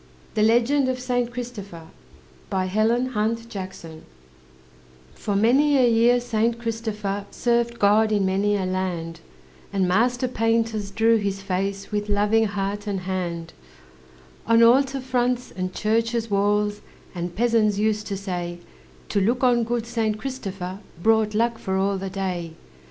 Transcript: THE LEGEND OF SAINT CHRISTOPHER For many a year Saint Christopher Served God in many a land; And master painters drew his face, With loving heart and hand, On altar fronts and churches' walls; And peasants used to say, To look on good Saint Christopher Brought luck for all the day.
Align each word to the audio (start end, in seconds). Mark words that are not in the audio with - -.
THE 0.33 0.41
LEGEND 0.41 0.89
OF 0.89 0.99
SAINT 0.99 1.29
CHRISTOPHER 1.31 1.83
For 2.45 5.35
many 5.35 5.77
a 5.77 5.87
year 5.87 6.19
Saint 6.19 6.57
Christopher 6.59 7.25
Served 7.29 7.77
God 7.77 8.11
in 8.11 8.25
many 8.25 8.57
a 8.57 8.65
land; 8.65 9.19
And 9.71 9.87
master 9.87 10.27
painters 10.27 10.89
drew 10.89 11.17
his 11.17 11.43
face, 11.43 11.91
With 11.91 12.09
loving 12.09 12.45
heart 12.45 12.87
and 12.87 13.01
hand, 13.01 13.53
On 14.47 14.63
altar 14.63 15.01
fronts 15.01 15.51
and 15.51 15.71
churches' 15.71 16.31
walls; 16.31 16.81
And 17.13 17.35
peasants 17.35 17.77
used 17.77 18.07
to 18.07 18.17
say, 18.17 18.57
To 19.09 19.21
look 19.21 19.43
on 19.43 19.63
good 19.63 19.85
Saint 19.85 20.17
Christopher 20.17 20.79
Brought 20.99 21.35
luck 21.35 21.59
for 21.59 21.77
all 21.77 21.99
the 21.99 22.09
day. 22.09 22.53